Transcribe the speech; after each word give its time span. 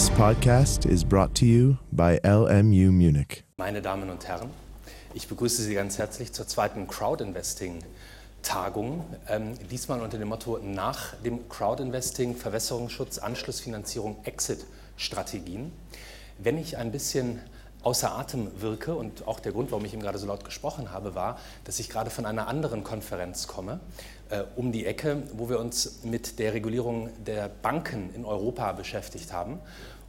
This 0.00 0.08
podcast 0.12 0.86
is 0.86 1.04
brought 1.04 1.34
to 1.34 1.44
you 1.44 1.76
by 1.92 2.18
LMU 2.24 2.90
Munich. 2.90 3.44
Meine 3.58 3.82
Damen 3.82 4.08
und 4.08 4.26
Herren, 4.26 4.48
ich 5.12 5.28
begrüße 5.28 5.60
Sie 5.60 5.74
ganz 5.74 5.98
herzlich 5.98 6.32
zur 6.32 6.46
zweiten 6.46 6.88
Crowdinvesting 6.88 7.80
Tagung, 8.40 9.04
ähm, 9.28 9.52
diesmal 9.70 10.00
unter 10.00 10.16
dem 10.16 10.28
Motto 10.28 10.58
nach 10.62 11.12
dem 11.16 11.50
Crowdinvesting, 11.50 12.34
Verwässerungsschutz, 12.34 13.18
Anschlussfinanzierung, 13.18 14.24
Exit-Strategien. 14.24 15.70
Wenn 16.38 16.56
ich 16.56 16.78
ein 16.78 16.92
bisschen 16.92 17.40
außer 17.82 18.10
Atem 18.16 18.50
wirke 18.58 18.94
und 18.94 19.28
auch 19.28 19.38
der 19.38 19.52
Grund, 19.52 19.70
warum 19.70 19.84
ich 19.84 19.92
eben 19.92 20.00
gerade 20.00 20.16
so 20.16 20.26
laut 20.26 20.46
gesprochen 20.46 20.92
habe, 20.92 21.14
war, 21.14 21.38
dass 21.64 21.78
ich 21.78 21.90
gerade 21.90 22.08
von 22.08 22.24
einer 22.24 22.48
anderen 22.48 22.84
Konferenz 22.84 23.48
komme, 23.48 23.80
um 24.56 24.70
die 24.70 24.86
Ecke, 24.86 25.22
wo 25.32 25.48
wir 25.48 25.58
uns 25.58 26.02
mit 26.04 26.38
der 26.38 26.54
Regulierung 26.54 27.10
der 27.24 27.48
Banken 27.48 28.14
in 28.14 28.24
Europa 28.24 28.72
beschäftigt 28.72 29.32
haben. 29.32 29.60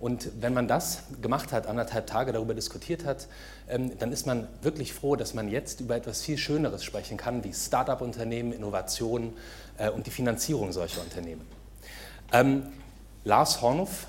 Und 0.01 0.31
wenn 0.41 0.55
man 0.55 0.67
das 0.67 1.03
gemacht 1.21 1.51
hat, 1.51 1.67
anderthalb 1.67 2.07
Tage 2.07 2.33
darüber 2.33 2.55
diskutiert 2.55 3.05
hat, 3.05 3.27
ähm, 3.69 3.97
dann 3.99 4.11
ist 4.11 4.25
man 4.25 4.47
wirklich 4.63 4.93
froh, 4.93 5.15
dass 5.15 5.35
man 5.35 5.47
jetzt 5.47 5.79
über 5.79 5.95
etwas 5.95 6.23
viel 6.23 6.39
Schöneres 6.39 6.83
sprechen 6.83 7.17
kann, 7.17 7.43
wie 7.43 7.53
Start-up-Unternehmen, 7.53 8.51
Innovationen 8.51 9.33
äh, 9.77 9.91
und 9.91 10.07
die 10.07 10.11
Finanzierung 10.11 10.71
solcher 10.71 11.01
Unternehmen. 11.01 11.45
Ähm, 12.33 12.63
Lars 13.25 13.61
Hornow, 13.61 14.07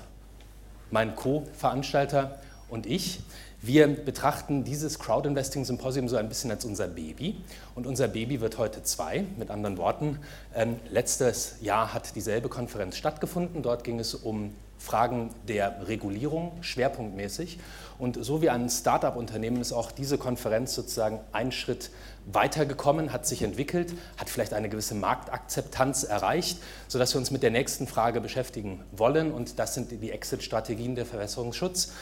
mein 0.89 1.15
Co-Veranstalter 1.15 2.39
und 2.73 2.87
ich, 2.87 3.19
wir 3.61 3.87
betrachten 3.87 4.63
dieses 4.63 4.97
Crowdinvesting-Symposium 4.97 6.09
so 6.09 6.17
ein 6.17 6.27
bisschen 6.27 6.49
als 6.49 6.65
unser 6.65 6.87
Baby. 6.87 7.35
Und 7.75 7.85
unser 7.85 8.07
Baby 8.07 8.41
wird 8.41 8.57
heute 8.57 8.81
zwei. 8.81 9.25
Mit 9.37 9.51
anderen 9.51 9.77
Worten, 9.77 10.17
ähm, 10.55 10.77
letztes 10.89 11.57
Jahr 11.61 11.93
hat 11.93 12.15
dieselbe 12.15 12.49
Konferenz 12.49 12.97
stattgefunden. 12.97 13.61
Dort 13.61 13.83
ging 13.83 13.99
es 13.99 14.15
um 14.15 14.55
Fragen 14.79 15.29
der 15.47 15.87
Regulierung, 15.87 16.51
schwerpunktmäßig. 16.61 17.57
Und 17.99 18.17
so 18.25 18.41
wie 18.41 18.49
ein 18.49 18.69
Start-up-Unternehmen 18.69 19.61
ist 19.61 19.71
auch 19.71 19.91
diese 19.91 20.17
Konferenz 20.17 20.73
sozusagen 20.73 21.19
einen 21.31 21.53
Schritt 21.53 21.89
weitergekommen, 22.25 23.13
hat 23.13 23.25
sich 23.25 23.43
entwickelt, 23.43 23.93
hat 24.17 24.29
vielleicht 24.29 24.53
eine 24.53 24.67
gewisse 24.67 24.95
Marktakzeptanz 24.95 26.03
erreicht, 26.03 26.57
sodass 26.87 27.13
wir 27.13 27.19
uns 27.19 27.31
mit 27.31 27.43
der 27.43 27.51
nächsten 27.51 27.87
Frage 27.87 28.19
beschäftigen 28.19 28.83
wollen. 28.91 29.31
Und 29.31 29.57
das 29.57 29.73
sind 29.73 29.91
die 29.91 30.11
Exit-Strategien 30.11 30.95
der 30.95 31.05
Verwässerungsschutz. 31.05 31.93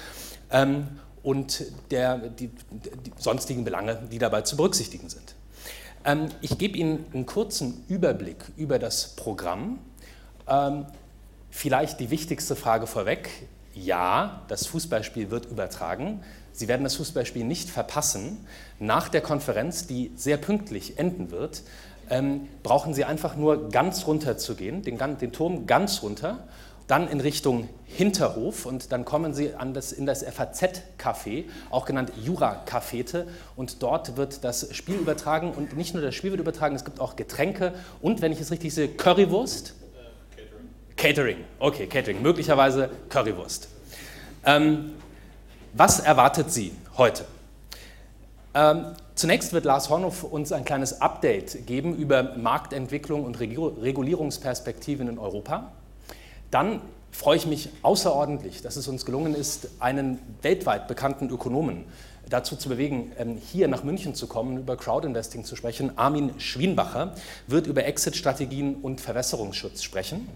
Ähm, 0.51 0.87
und 1.23 1.63
der, 1.91 2.17
die, 2.17 2.47
die, 2.47 3.11
sonstigen 3.17 3.63
Belange, 3.63 3.99
die 4.11 4.17
dabei 4.17 4.41
zu 4.41 4.57
berücksichtigen 4.57 5.09
sind. 5.09 5.35
Ähm, 6.03 6.29
ich 6.41 6.57
gebe 6.57 6.77
Ihnen 6.77 7.05
einen 7.13 7.25
kurzen 7.25 7.83
Überblick 7.87 8.37
über 8.57 8.79
das 8.79 9.09
Programm. 9.15 9.79
Ähm, 10.47 10.85
vielleicht 11.51 11.99
die 11.99 12.09
wichtigste 12.09 12.55
Frage 12.55 12.87
vorweg. 12.87 13.29
Ja, 13.73 14.41
das 14.47 14.65
Fußballspiel 14.67 15.29
wird 15.29 15.45
übertragen. 15.45 16.21
Sie 16.51 16.67
werden 16.67 16.83
das 16.83 16.95
Fußballspiel 16.95 17.45
nicht 17.45 17.69
verpassen. 17.69 18.45
Nach 18.79 19.07
der 19.07 19.21
Konferenz, 19.21 19.87
die 19.87 20.11
sehr 20.15 20.37
pünktlich 20.37 20.97
enden 20.97 21.31
wird, 21.31 21.63
ähm, 22.09 22.47
brauchen 22.63 22.93
Sie 22.93 23.05
einfach 23.05 23.35
nur 23.35 23.69
ganz 23.69 24.05
runter 24.07 24.37
zu 24.37 24.55
gehen, 24.55 24.81
den, 24.81 24.97
den 25.19 25.31
Turm 25.31 25.65
ganz 25.65 26.03
runter 26.03 26.47
dann 26.91 27.07
in 27.07 27.21
Richtung 27.21 27.69
Hinterhof 27.85 28.65
und 28.65 28.91
dann 28.91 29.05
kommen 29.05 29.33
Sie 29.33 29.53
an 29.53 29.73
das, 29.73 29.93
in 29.93 30.05
das 30.05 30.25
FAZ-Café, 30.25 31.45
auch 31.69 31.85
genannt 31.85 32.11
Jura-Cafete 32.21 33.27
und 33.55 33.81
dort 33.81 34.17
wird 34.17 34.43
das 34.43 34.75
Spiel 34.75 34.95
übertragen 34.95 35.53
und 35.53 35.77
nicht 35.77 35.93
nur 35.93 36.03
das 36.03 36.13
Spiel 36.13 36.31
wird 36.31 36.41
übertragen, 36.41 36.75
es 36.75 36.83
gibt 36.83 36.99
auch 36.99 37.15
Getränke 37.15 37.73
und, 38.01 38.21
wenn 38.21 38.33
ich 38.33 38.41
es 38.41 38.51
richtig 38.51 38.73
sehe, 38.73 38.89
Currywurst? 38.89 39.73
Catering. 40.97 41.37
Okay, 41.59 41.87
Catering, 41.87 42.21
möglicherweise 42.21 42.89
Currywurst. 43.07 43.69
Ähm, 44.45 44.91
was 45.71 46.01
erwartet 46.01 46.51
Sie 46.51 46.73
heute? 46.97 47.23
Ähm, 48.53 48.87
zunächst 49.15 49.53
wird 49.53 49.63
Lars 49.63 49.89
Hornow 49.89 50.23
uns 50.25 50.51
ein 50.51 50.65
kleines 50.65 50.99
Update 50.99 51.65
geben 51.65 51.95
über 51.95 52.35
Marktentwicklung 52.35 53.23
und 53.23 53.39
Regulierungsperspektiven 53.39 55.07
in 55.07 55.17
Europa. 55.17 55.71
Dann 56.51 56.81
freue 57.11 57.37
ich 57.37 57.45
mich 57.45 57.69
außerordentlich, 57.81 58.61
dass 58.61 58.75
es 58.75 58.87
uns 58.87 59.05
gelungen 59.05 59.33
ist, 59.33 59.69
einen 59.79 60.19
weltweit 60.41 60.87
bekannten 60.87 61.29
Ökonomen 61.29 61.85
dazu 62.29 62.55
zu 62.55 62.69
bewegen, 62.69 63.11
ähm, 63.17 63.37
hier 63.37 63.67
nach 63.67 63.83
München 63.83 64.15
zu 64.15 64.27
kommen, 64.27 64.57
über 64.57 64.77
Crowdinvesting 64.77 65.43
zu 65.43 65.55
sprechen. 65.55 65.97
Armin 65.97 66.39
Schwienbacher 66.39 67.15
wird 67.47 67.67
über 67.67 67.85
Exit-Strategien 67.85 68.75
und 68.75 69.01
Verwässerungsschutz 69.01 69.83
sprechen. 69.83 70.27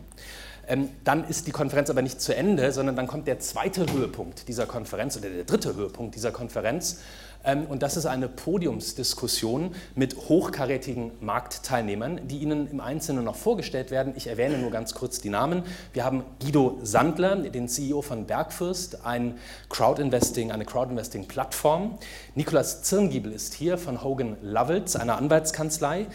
Ähm, 0.67 0.89
dann 1.03 1.27
ist 1.27 1.47
die 1.47 1.51
Konferenz 1.51 1.89
aber 1.89 2.01
nicht 2.01 2.21
zu 2.21 2.35
Ende, 2.35 2.71
sondern 2.71 2.95
dann 2.95 3.07
kommt 3.07 3.27
der 3.27 3.39
zweite 3.39 3.85
Höhepunkt 3.91 4.47
dieser 4.47 4.65
Konferenz 4.65 5.17
oder 5.17 5.29
der 5.29 5.43
dritte 5.43 5.75
Höhepunkt 5.75 6.15
dieser 6.15 6.31
Konferenz. 6.31 6.99
Ähm, 7.45 7.65
und 7.67 7.83
das 7.83 7.95
ist 7.97 8.05
eine 8.05 8.27
Podiumsdiskussion 8.27 9.75
mit 9.95 10.15
hochkarätigen 10.29 11.11
Marktteilnehmern, 11.21 12.27
die 12.27 12.39
Ihnen 12.39 12.69
im 12.69 12.81
Einzelnen 12.81 13.23
noch 13.23 13.35
vorgestellt 13.35 13.91
werden. 13.91 14.13
Ich 14.15 14.27
erwähne 14.27 14.57
nur 14.57 14.71
ganz 14.71 14.93
kurz 14.93 15.21
die 15.21 15.29
Namen. 15.29 15.63
Wir 15.93 16.03
haben 16.03 16.23
Guido 16.41 16.79
Sandler, 16.81 17.35
den 17.35 17.67
CEO 17.67 18.01
von 18.01 18.25
Bergfürst, 18.25 19.05
ein 19.05 19.37
Crowdinvesting, 19.69 20.51
eine 20.51 20.65
Crowdinvesting-Plattform. 20.65 21.97
Nikolaus 22.33 22.81
Zirngiebel 22.81 23.31
ist 23.31 23.53
hier 23.53 23.77
von 23.77 24.03
Hogan 24.03 24.37
Lovells, 24.41 24.95
einer 24.95 25.17
Anwaltskanzlei. 25.17 26.07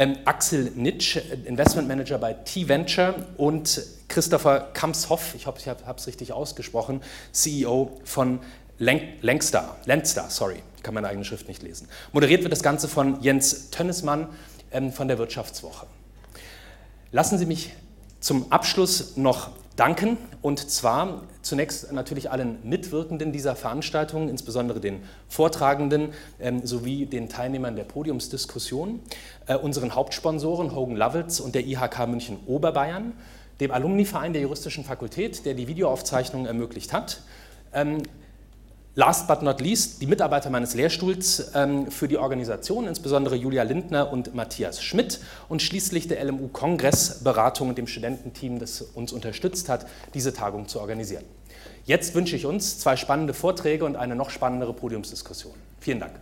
Ähm, 0.00 0.16
Axel 0.24 0.70
Nitsch, 0.76 1.18
Investmentmanager 1.44 2.18
bei 2.18 2.32
T-Venture 2.32 3.16
und 3.36 3.82
Christopher 4.06 4.70
Kamshoff, 4.72 5.34
ich 5.34 5.46
hoffe, 5.46 5.58
ich 5.58 5.66
habe 5.66 5.98
es 5.98 6.06
richtig 6.06 6.32
ausgesprochen, 6.32 7.02
CEO 7.32 7.98
von 8.04 8.38
Lenkstar, 8.78 9.76
Lendstar, 9.86 10.30
sorry, 10.30 10.62
kann 10.84 10.94
meine 10.94 11.08
eigene 11.08 11.24
Schrift 11.24 11.48
nicht 11.48 11.64
lesen. 11.64 11.88
Moderiert 12.12 12.42
wird 12.42 12.52
das 12.52 12.62
Ganze 12.62 12.86
von 12.86 13.20
Jens 13.22 13.70
Tönnesmann 13.70 14.28
ähm, 14.70 14.92
von 14.92 15.08
der 15.08 15.18
Wirtschaftswoche. 15.18 15.86
Lassen 17.10 17.36
Sie 17.36 17.46
mich 17.46 17.72
zum 18.20 18.50
Abschluss 18.50 19.16
noch 19.16 19.50
danken 19.76 20.16
und 20.42 20.70
zwar 20.70 21.22
zunächst 21.42 21.92
natürlich 21.92 22.30
allen 22.30 22.58
Mitwirkenden 22.64 23.32
dieser 23.32 23.54
Veranstaltung, 23.54 24.28
insbesondere 24.28 24.80
den 24.80 25.02
Vortragenden 25.28 26.12
ähm, 26.40 26.66
sowie 26.66 27.06
den 27.06 27.28
Teilnehmern 27.28 27.76
der 27.76 27.84
Podiumsdiskussion, 27.84 29.00
äh, 29.46 29.54
unseren 29.54 29.94
Hauptsponsoren 29.94 30.74
Hogan 30.74 30.96
Lovells 30.96 31.40
und 31.40 31.54
der 31.54 31.64
IHK 31.64 32.08
München 32.08 32.38
Oberbayern, 32.46 33.12
dem 33.60 33.70
Alumniverein 33.70 34.32
der 34.32 34.42
Juristischen 34.42 34.84
Fakultät, 34.84 35.46
der 35.46 35.54
die 35.54 35.68
Videoaufzeichnung 35.68 36.46
ermöglicht 36.46 36.92
hat. 36.92 37.22
Ähm, 37.72 38.02
Last 38.98 39.28
but 39.28 39.42
not 39.42 39.60
least, 39.60 40.02
die 40.02 40.08
Mitarbeiter 40.08 40.50
meines 40.50 40.74
Lehrstuhls 40.74 41.52
ähm, 41.54 41.88
für 41.88 42.08
die 42.08 42.18
Organisation, 42.18 42.88
insbesondere 42.88 43.36
Julia 43.36 43.62
Lindner 43.62 44.10
und 44.10 44.34
Matthias 44.34 44.82
Schmidt 44.82 45.20
und 45.48 45.62
schließlich 45.62 46.08
der 46.08 46.24
LMU 46.24 46.48
Kongressberatung 46.48 47.68
und 47.68 47.78
dem 47.78 47.86
Studententeam, 47.86 48.58
das 48.58 48.82
uns 48.82 49.12
unterstützt 49.12 49.68
hat, 49.68 49.86
diese 50.14 50.34
Tagung 50.34 50.66
zu 50.66 50.80
organisieren. 50.80 51.22
Jetzt 51.84 52.16
wünsche 52.16 52.34
ich 52.34 52.44
uns 52.44 52.80
zwei 52.80 52.96
spannende 52.96 53.34
Vorträge 53.34 53.84
und 53.84 53.94
eine 53.94 54.16
noch 54.16 54.30
spannendere 54.30 54.72
Podiumsdiskussion. 54.72 55.54
Vielen 55.78 56.00
Dank. 56.00 56.14